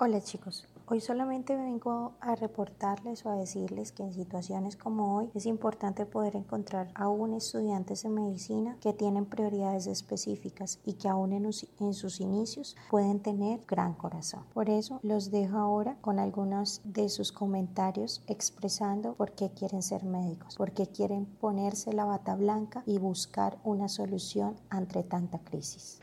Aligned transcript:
Hola 0.00 0.20
chicos, 0.20 0.64
hoy 0.86 1.00
solamente 1.00 1.56
vengo 1.56 2.12
a 2.20 2.36
reportarles 2.36 3.26
o 3.26 3.30
a 3.30 3.34
decirles 3.34 3.90
que 3.90 4.04
en 4.04 4.14
situaciones 4.14 4.76
como 4.76 5.16
hoy 5.16 5.28
es 5.34 5.44
importante 5.44 6.06
poder 6.06 6.36
encontrar 6.36 6.92
aún 6.94 7.34
estudiantes 7.34 8.04
de 8.04 8.08
medicina 8.08 8.76
que 8.80 8.92
tienen 8.92 9.26
prioridades 9.26 9.88
específicas 9.88 10.78
y 10.84 10.92
que 10.92 11.08
aún 11.08 11.32
en, 11.32 11.50
en, 11.80 11.94
sus 11.94 12.20
inicios 12.20 12.76
pueden 12.92 13.18
tener 13.18 13.64
gran 13.66 13.92
corazón. 13.94 14.44
Por 14.54 14.70
eso 14.70 15.00
los 15.02 15.32
dejo 15.32 15.58
ahora 15.58 15.96
con 16.00 16.20
algunos 16.20 16.80
de 16.84 17.08
sus 17.08 17.32
comentarios 17.32 18.22
expresando 18.28 19.14
por 19.14 19.32
qué 19.32 19.50
quieren 19.50 19.82
ser 19.82 20.04
médicos, 20.04 20.54
por 20.54 20.70
qué 20.70 20.86
quieren 20.86 21.26
ponerse 21.26 21.92
la 21.92 22.04
bata 22.04 22.36
blanca 22.36 22.84
y 22.86 22.98
buscar 22.98 23.58
una 23.64 23.88
solución 23.88 24.54
ante 24.70 25.02
tanta 25.02 25.40
crisis. 25.40 25.98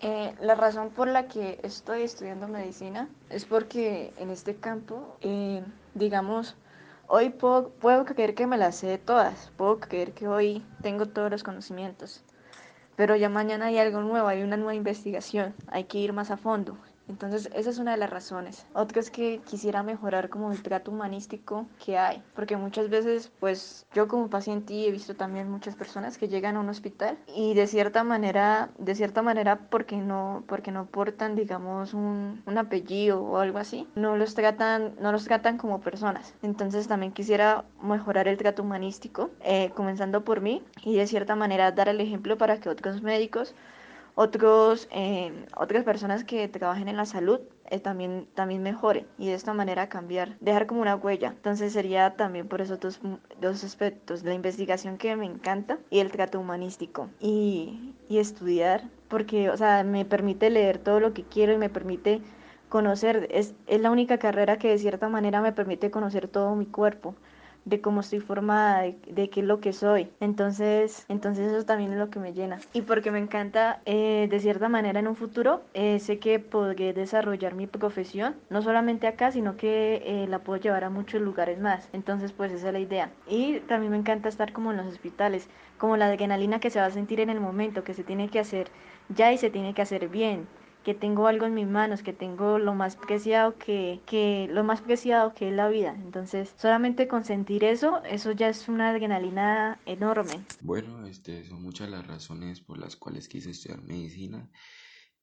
Eh, 0.00 0.32
la 0.40 0.54
razón 0.54 0.90
por 0.90 1.08
la 1.08 1.26
que 1.26 1.58
estoy 1.64 2.02
estudiando 2.02 2.46
medicina 2.46 3.08
es 3.30 3.44
porque 3.44 4.12
en 4.18 4.30
este 4.30 4.54
campo, 4.54 5.16
eh, 5.22 5.64
digamos, 5.94 6.56
hoy 7.08 7.30
puedo, 7.30 7.70
puedo 7.70 8.04
creer 8.04 8.36
que 8.36 8.46
me 8.46 8.56
las 8.58 8.76
sé 8.76 8.98
todas, 8.98 9.50
puedo 9.56 9.80
creer 9.80 10.12
que 10.12 10.28
hoy 10.28 10.64
tengo 10.82 11.06
todos 11.06 11.32
los 11.32 11.42
conocimientos, 11.42 12.22
pero 12.94 13.16
ya 13.16 13.28
mañana 13.28 13.66
hay 13.66 13.78
algo 13.78 14.00
nuevo, 14.00 14.28
hay 14.28 14.42
una 14.42 14.56
nueva 14.56 14.74
investigación, 14.74 15.52
hay 15.66 15.84
que 15.84 15.98
ir 15.98 16.12
más 16.12 16.30
a 16.30 16.36
fondo, 16.36 16.78
entonces, 17.08 17.50
esa 17.54 17.70
es 17.70 17.78
una 17.78 17.92
de 17.92 17.96
las 17.96 18.10
razones. 18.10 18.66
Otra 18.74 19.00
es 19.00 19.10
que 19.10 19.40
quisiera 19.44 19.82
mejorar 19.82 20.28
como 20.28 20.52
el 20.52 20.62
trato 20.62 20.90
humanístico 20.90 21.66
que 21.84 21.98
hay, 21.98 22.22
porque 22.34 22.56
muchas 22.56 22.90
veces, 22.90 23.32
pues 23.40 23.86
yo 23.94 24.08
como 24.08 24.28
paciente 24.28 24.74
he 24.86 24.90
visto 24.90 25.14
también 25.14 25.50
muchas 25.50 25.74
personas 25.74 26.18
que 26.18 26.28
llegan 26.28 26.56
a 26.56 26.60
un 26.60 26.68
hospital 26.68 27.18
y 27.34 27.54
de 27.54 27.66
cierta 27.66 28.04
manera, 28.04 28.70
de 28.78 28.94
cierta 28.94 29.22
manera, 29.22 29.58
porque 29.70 29.96
no, 29.96 30.44
porque 30.46 30.70
no 30.70 30.86
portan, 30.86 31.34
digamos, 31.34 31.94
un, 31.94 32.42
un 32.46 32.58
apellido 32.58 33.22
o 33.22 33.38
algo 33.38 33.58
así, 33.58 33.88
no 33.94 34.16
los 34.16 34.34
tratan, 34.34 34.94
no 35.00 35.12
los 35.12 35.24
tratan 35.24 35.58
como 35.58 35.80
personas. 35.80 36.34
Entonces, 36.42 36.88
también 36.88 37.12
quisiera 37.12 37.64
mejorar 37.82 38.28
el 38.28 38.36
trato 38.36 38.62
humanístico, 38.62 39.30
eh, 39.40 39.70
comenzando 39.74 40.24
por 40.24 40.40
mí 40.40 40.62
y 40.82 40.96
de 40.96 41.06
cierta 41.06 41.34
manera 41.36 41.72
dar 41.72 41.88
el 41.88 42.00
ejemplo 42.00 42.36
para 42.36 42.60
que 42.60 42.68
otros 42.68 43.02
médicos 43.02 43.54
otros, 44.20 44.88
eh, 44.90 45.46
otras 45.56 45.84
personas 45.84 46.24
que 46.24 46.48
trabajen 46.48 46.88
en 46.88 46.96
la 46.96 47.06
salud 47.06 47.38
eh, 47.70 47.78
también, 47.78 48.26
también 48.34 48.64
mejoren 48.64 49.06
y 49.16 49.28
de 49.28 49.34
esta 49.34 49.54
manera 49.54 49.88
cambiar, 49.88 50.36
dejar 50.40 50.66
como 50.66 50.80
una 50.80 50.96
huella. 50.96 51.28
Entonces 51.28 51.72
sería 51.72 52.16
también 52.16 52.48
por 52.48 52.60
esos 52.60 52.80
dos, 52.80 53.00
dos 53.40 53.62
aspectos, 53.62 54.24
la 54.24 54.34
investigación 54.34 54.98
que 54.98 55.14
me 55.14 55.24
encanta 55.24 55.78
y 55.88 56.00
el 56.00 56.10
trato 56.10 56.40
humanístico 56.40 57.10
y, 57.20 57.94
y 58.08 58.18
estudiar, 58.18 58.90
porque 59.06 59.50
o 59.50 59.56
sea, 59.56 59.84
me 59.84 60.04
permite 60.04 60.50
leer 60.50 60.78
todo 60.78 60.98
lo 60.98 61.14
que 61.14 61.22
quiero 61.22 61.52
y 61.52 61.58
me 61.58 61.70
permite 61.70 62.20
conocer, 62.68 63.28
es, 63.30 63.54
es 63.68 63.80
la 63.80 63.92
única 63.92 64.18
carrera 64.18 64.58
que 64.58 64.66
de 64.66 64.78
cierta 64.78 65.08
manera 65.08 65.40
me 65.40 65.52
permite 65.52 65.92
conocer 65.92 66.26
todo 66.26 66.56
mi 66.56 66.66
cuerpo 66.66 67.14
de 67.68 67.80
cómo 67.80 68.00
estoy 68.00 68.20
formada, 68.20 68.82
de, 68.82 69.30
qué 69.30 69.40
es 69.40 69.46
lo 69.46 69.60
que 69.60 69.72
soy. 69.72 70.08
Entonces, 70.20 71.04
entonces 71.08 71.52
eso 71.52 71.64
también 71.64 71.92
es 71.92 71.98
lo 71.98 72.10
que 72.10 72.18
me 72.18 72.32
llena. 72.32 72.58
Y 72.72 72.82
porque 72.82 73.10
me 73.10 73.18
encanta, 73.18 73.80
eh, 73.84 74.26
de 74.30 74.40
cierta 74.40 74.68
manera, 74.68 75.00
en 75.00 75.08
un 75.08 75.16
futuro, 75.16 75.62
eh, 75.74 75.98
sé 76.00 76.18
que 76.18 76.38
podré 76.38 76.92
desarrollar 76.92 77.54
mi 77.54 77.66
profesión, 77.66 78.36
no 78.50 78.62
solamente 78.62 79.06
acá, 79.06 79.30
sino 79.30 79.56
que 79.56 80.02
eh, 80.04 80.26
la 80.28 80.40
puedo 80.40 80.60
llevar 80.60 80.84
a 80.84 80.90
muchos 80.90 81.20
lugares 81.20 81.60
más. 81.60 81.88
Entonces, 81.92 82.32
pues 82.32 82.52
esa 82.52 82.68
es 82.68 82.72
la 82.72 82.80
idea. 82.80 83.10
Y 83.28 83.60
también 83.60 83.92
me 83.92 83.98
encanta 83.98 84.28
estar 84.28 84.52
como 84.52 84.70
en 84.70 84.78
los 84.78 84.86
hospitales, 84.86 85.48
como 85.76 85.96
la 85.96 86.06
adrenalina 86.06 86.60
que 86.60 86.70
se 86.70 86.80
va 86.80 86.86
a 86.86 86.90
sentir 86.90 87.20
en 87.20 87.30
el 87.30 87.40
momento, 87.40 87.84
que 87.84 87.94
se 87.94 88.04
tiene 88.04 88.28
que 88.28 88.40
hacer 88.40 88.68
ya 89.08 89.32
y 89.32 89.38
se 89.38 89.50
tiene 89.50 89.74
que 89.74 89.82
hacer 89.82 90.08
bien 90.08 90.46
que 90.88 90.94
tengo 90.94 91.26
algo 91.26 91.44
en 91.44 91.52
mis 91.52 91.66
manos, 91.66 92.02
que 92.02 92.14
tengo 92.14 92.58
lo 92.58 92.72
más 92.72 92.96
preciado 92.96 93.58
que, 93.58 94.00
que, 94.06 94.48
lo 94.50 94.64
más 94.64 94.80
preciado 94.80 95.34
que 95.34 95.50
es 95.50 95.54
la 95.54 95.68
vida. 95.68 95.94
Entonces, 95.94 96.54
solamente 96.56 97.06
con 97.06 97.26
sentir 97.26 97.62
eso, 97.62 98.02
eso 98.04 98.32
ya 98.32 98.48
es 98.48 98.68
una 98.68 98.88
adrenalina 98.88 99.78
enorme. 99.84 100.40
Bueno, 100.62 101.06
este, 101.06 101.44
son 101.44 101.62
muchas 101.62 101.90
las 101.90 102.06
razones 102.06 102.62
por 102.62 102.78
las 102.78 102.96
cuales 102.96 103.28
quise 103.28 103.50
estudiar 103.50 103.82
medicina 103.82 104.48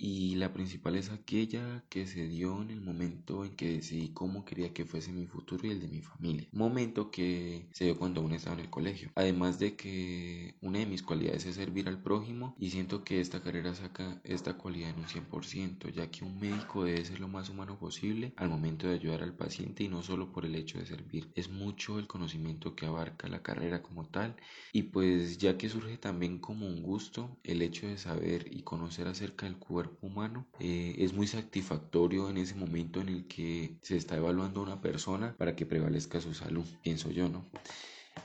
y 0.00 0.36
la 0.36 0.50
principal 0.54 0.96
es 0.96 1.10
aquella 1.10 1.84
que 1.90 2.06
se 2.06 2.26
dio 2.26 2.62
en 2.62 2.70
el 2.70 2.80
momento 2.80 3.44
en 3.44 3.54
que 3.54 3.76
decidí 3.76 4.08
cómo 4.08 4.46
quería 4.46 4.72
que 4.72 4.86
fuese 4.86 5.12
mi 5.12 5.26
futuro 5.26 5.66
y 5.66 5.72
el 5.72 5.80
de 5.80 5.88
mi 5.88 6.00
familia. 6.00 6.48
Momento 6.52 7.10
que 7.10 7.66
se 7.72 7.84
dio 7.84 7.98
cuando 7.98 8.22
aún 8.22 8.32
estaba 8.32 8.54
en 8.54 8.62
el 8.62 8.70
colegio. 8.70 9.10
Además 9.14 9.58
de 9.58 9.76
que 9.76 10.54
una 10.62 10.78
de 10.78 10.86
mis 10.86 11.02
cualidades 11.02 11.44
es 11.44 11.56
servir 11.56 11.86
al 11.86 12.02
prójimo 12.02 12.54
y 12.58 12.70
siento 12.70 13.04
que 13.04 13.20
esta 13.20 13.42
carrera 13.42 13.74
saca 13.74 14.22
esta 14.24 14.56
cualidad 14.56 14.90
en 14.90 15.00
un 15.00 15.06
100%, 15.06 15.92
ya 15.92 16.10
que 16.10 16.24
un 16.24 16.40
médico 16.40 16.84
debe 16.84 17.04
ser 17.04 17.20
lo 17.20 17.28
más 17.28 17.50
humano 17.50 17.78
posible 17.78 18.32
al 18.36 18.48
momento 18.48 18.88
de 18.88 18.94
ayudar 18.94 19.22
al 19.22 19.36
paciente 19.36 19.84
y 19.84 19.88
no 19.88 20.02
solo 20.02 20.32
por 20.32 20.46
el 20.46 20.54
hecho 20.54 20.78
de 20.78 20.86
servir. 20.86 21.30
Es 21.34 21.50
mucho 21.50 21.98
el 21.98 22.06
conocimiento 22.06 22.74
que 22.74 22.86
abarca 22.86 23.28
la 23.28 23.42
carrera 23.42 23.82
como 23.82 24.06
tal 24.06 24.34
y 24.72 24.84
pues 24.84 25.36
ya 25.36 25.58
que 25.58 25.68
surge 25.68 25.98
también 25.98 26.38
como 26.38 26.66
un 26.66 26.82
gusto 26.82 27.36
el 27.44 27.60
hecho 27.60 27.86
de 27.86 27.98
saber 27.98 28.48
y 28.50 28.62
conocer 28.62 29.06
acerca 29.06 29.44
del 29.44 29.58
cuerpo 29.58 29.89
humano 30.00 30.46
eh, 30.58 30.96
es 30.98 31.12
muy 31.12 31.26
satisfactorio 31.26 32.28
en 32.30 32.36
ese 32.38 32.54
momento 32.54 33.00
en 33.00 33.08
el 33.08 33.26
que 33.26 33.76
se 33.82 33.96
está 33.96 34.16
evaluando 34.16 34.62
una 34.62 34.80
persona 34.80 35.34
para 35.38 35.56
que 35.56 35.66
prevalezca 35.66 36.20
su 36.20 36.34
salud, 36.34 36.64
pienso 36.82 37.10
yo, 37.10 37.28
¿no? 37.28 37.44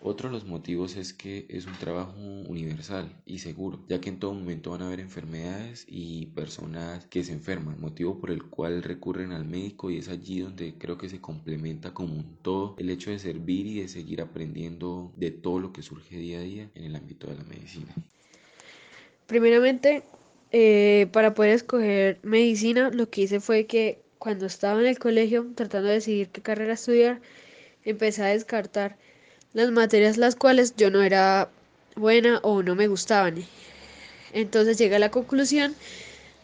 Otro 0.00 0.28
de 0.28 0.34
los 0.34 0.44
motivos 0.44 0.96
es 0.96 1.14
que 1.14 1.46
es 1.48 1.66
un 1.66 1.74
trabajo 1.74 2.12
universal 2.18 3.22
y 3.24 3.38
seguro, 3.38 3.84
ya 3.88 4.00
que 4.00 4.10
en 4.10 4.18
todo 4.18 4.34
momento 4.34 4.70
van 4.70 4.82
a 4.82 4.86
haber 4.86 5.00
enfermedades 5.00 5.86
y 5.88 6.26
personas 6.26 7.06
que 7.06 7.24
se 7.24 7.32
enferman, 7.32 7.80
motivo 7.80 8.20
por 8.20 8.30
el 8.30 8.42
cual 8.44 8.82
recurren 8.82 9.32
al 9.32 9.46
médico 9.46 9.90
y 9.90 9.98
es 9.98 10.08
allí 10.08 10.40
donde 10.40 10.76
creo 10.76 10.98
que 10.98 11.08
se 11.08 11.20
complementa 11.20 11.94
como 11.94 12.14
un 12.14 12.36
todo 12.42 12.74
el 12.78 12.90
hecho 12.90 13.10
de 13.10 13.18
servir 13.18 13.66
y 13.66 13.80
de 13.80 13.88
seguir 13.88 14.20
aprendiendo 14.20 15.12
de 15.16 15.30
todo 15.30 15.58
lo 15.58 15.72
que 15.72 15.82
surge 15.82 16.18
día 16.18 16.38
a 16.38 16.42
día 16.42 16.70
en 16.74 16.84
el 16.84 16.96
ámbito 16.96 17.28
de 17.28 17.36
la 17.36 17.44
medicina. 17.44 17.94
Primeramente, 19.26 20.04
eh, 20.56 21.08
para 21.10 21.34
poder 21.34 21.50
escoger 21.50 22.20
medicina, 22.22 22.88
lo 22.90 23.10
que 23.10 23.22
hice 23.22 23.40
fue 23.40 23.66
que 23.66 23.98
cuando 24.20 24.46
estaba 24.46 24.80
en 24.80 24.86
el 24.86 25.00
colegio 25.00 25.44
tratando 25.56 25.88
de 25.88 25.94
decidir 25.94 26.28
qué 26.28 26.42
carrera 26.42 26.74
estudiar, 26.74 27.20
empecé 27.84 28.22
a 28.22 28.26
descartar 28.26 28.96
las 29.52 29.72
materias 29.72 30.16
las 30.16 30.36
cuales 30.36 30.76
yo 30.76 30.92
no 30.92 31.02
era 31.02 31.50
buena 31.96 32.38
o 32.44 32.62
no 32.62 32.76
me 32.76 32.86
gustaban. 32.86 33.44
Entonces 34.32 34.78
llegué 34.78 34.94
a 34.94 35.00
la 35.00 35.10
conclusión 35.10 35.74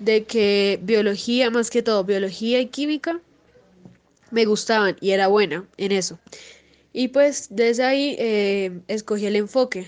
de 0.00 0.24
que 0.24 0.80
biología, 0.82 1.48
más 1.50 1.70
que 1.70 1.80
todo 1.80 2.02
biología 2.02 2.60
y 2.60 2.66
química, 2.66 3.20
me 4.32 4.44
gustaban 4.44 4.96
y 5.00 5.12
era 5.12 5.28
buena 5.28 5.64
en 5.76 5.92
eso. 5.92 6.18
Y 6.92 7.08
pues 7.08 7.46
desde 7.50 7.84
ahí 7.84 8.16
eh, 8.18 8.72
escogí 8.88 9.26
el 9.26 9.36
enfoque. 9.36 9.86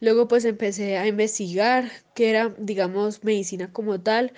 Luego 0.00 0.28
pues 0.28 0.44
empecé 0.44 0.96
a 0.96 1.06
investigar 1.06 1.90
qué 2.14 2.30
era, 2.30 2.54
digamos, 2.58 3.22
medicina 3.22 3.70
como 3.72 4.00
tal, 4.00 4.32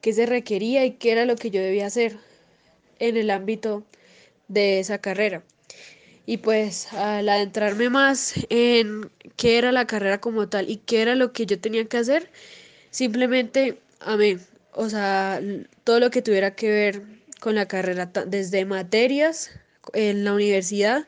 qué 0.00 0.12
se 0.12 0.26
requería 0.26 0.84
y 0.84 0.92
qué 0.92 1.12
era 1.12 1.24
lo 1.24 1.36
que 1.36 1.50
yo 1.50 1.60
debía 1.60 1.86
hacer 1.86 2.16
en 3.00 3.16
el 3.16 3.30
ámbito 3.30 3.84
de 4.48 4.80
esa 4.80 4.98
carrera. 4.98 5.42
Y 6.26 6.38
pues 6.38 6.92
al 6.92 7.28
adentrarme 7.28 7.90
más 7.90 8.34
en 8.50 9.10
qué 9.36 9.58
era 9.58 9.72
la 9.72 9.86
carrera 9.86 10.20
como 10.20 10.48
tal 10.48 10.70
y 10.70 10.76
qué 10.76 11.02
era 11.02 11.14
lo 11.14 11.32
que 11.32 11.46
yo 11.46 11.58
tenía 11.58 11.84
que 11.86 11.96
hacer, 11.96 12.30
simplemente 12.90 13.78
amé. 14.00 14.38
O 14.72 14.88
sea, 14.88 15.40
todo 15.84 16.00
lo 16.00 16.10
que 16.10 16.22
tuviera 16.22 16.54
que 16.54 16.68
ver 16.70 17.02
con 17.40 17.54
la 17.54 17.66
carrera, 17.66 18.06
desde 18.26 18.64
materias 18.64 19.50
en 19.94 20.24
la 20.24 20.34
universidad 20.34 21.06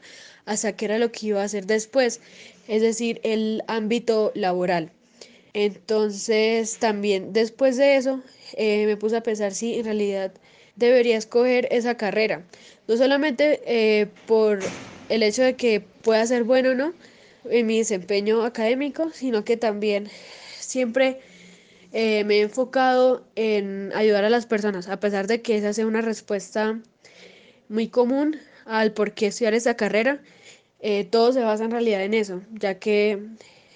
hasta 0.51 0.75
qué 0.75 0.87
era 0.87 0.99
lo 0.99 1.13
que 1.13 1.29
iba 1.29 1.41
a 1.41 1.45
hacer 1.45 1.67
después 1.67 2.21
es 2.71 2.83
decir, 2.83 3.21
el 3.25 3.65
ámbito 3.67 4.31
laboral. 4.37 4.93
Entonces, 5.55 6.79
también 6.79 7.33
después 7.33 7.77
de 7.77 7.97
eso, 7.97 8.23
eh, 8.57 8.87
me 8.87 8.97
puse 8.97 9.17
a 9.17 9.25
pensar 9.25 9.53
si 9.53 9.75
en 9.75 9.87
realidad 9.87 10.33
debería 10.77 11.17
escoger 11.17 11.67
esa 11.73 11.97
carrera. 11.97 12.45
No 12.87 12.97
solamente 12.97 13.61
eh, 13.67 14.07
por 14.29 14.61
el 15.09 15.25
hecho 15.25 15.43
de 15.43 15.57
que 15.57 15.81
pueda 15.81 16.25
ser 16.29 16.45
bueno 16.45 16.71
o 16.71 16.75
no 16.75 16.95
en 17.51 17.67
mi 17.67 17.79
desempeño 17.79 18.45
académico, 18.45 19.11
sino 19.13 19.45
que 19.45 19.57
también 19.57 20.09
siempre 20.61 21.19
eh, 21.93 22.23
me 22.23 22.37
he 22.37 22.41
enfocado 22.43 23.27
en 23.35 23.91
ayudar 23.97 24.25
a 24.25 24.31
las 24.31 24.47
personas, 24.47 24.87
a 24.87 25.01
pesar 25.01 25.27
de 25.27 25.43
que 25.43 25.57
esa 25.57 25.73
sea 25.73 25.89
una 25.89 26.03
respuesta 26.03 26.79
muy 27.69 27.89
común 27.89 28.37
al 28.71 28.93
por 28.93 29.13
qué 29.13 29.27
estudiar 29.27 29.55
esa 29.55 29.77
carrera. 29.77 30.23
Eh, 30.81 31.05
todo 31.05 31.33
se 31.33 31.41
basa 31.41 31.65
en 31.65 31.73
realidad 31.73 32.03
en 32.05 32.15
eso, 32.15 32.41
ya 32.53 32.79
que 32.79 33.19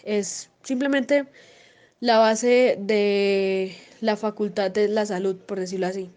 es 0.04 0.50
simplemente 0.62 1.26
la 2.00 2.18
base 2.18 2.76
de 2.80 3.76
la 4.00 4.16
facultad 4.16 4.70
de 4.70 4.88
la 4.88 5.06
salud, 5.06 5.36
por 5.36 5.60
decirlo 5.60 5.86
así. 5.86 6.10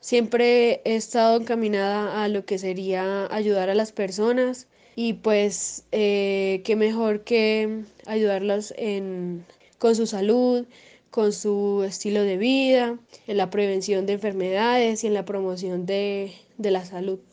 Siempre 0.00 0.80
he 0.84 0.96
estado 0.96 1.40
encaminada 1.40 2.24
a 2.24 2.28
lo 2.28 2.44
que 2.44 2.58
sería 2.58 3.26
ayudar 3.34 3.68
a 3.68 3.74
las 3.74 3.92
personas 3.92 4.68
y 4.96 5.14
pues 5.14 5.84
eh, 5.92 6.62
qué 6.64 6.76
mejor 6.76 7.24
que 7.24 7.84
ayudarlas 8.06 8.72
en, 8.76 9.44
con 9.78 9.96
su 9.96 10.06
salud, 10.06 10.66
con 11.10 11.32
su 11.32 11.84
estilo 11.86 12.22
de 12.22 12.36
vida, 12.36 12.98
en 13.26 13.36
la 13.36 13.50
prevención 13.50 14.06
de 14.06 14.14
enfermedades 14.14 15.04
y 15.04 15.08
en 15.08 15.14
la 15.14 15.24
promoción 15.24 15.86
de, 15.86 16.32
de 16.58 16.70
la 16.70 16.84
salud. 16.84 17.18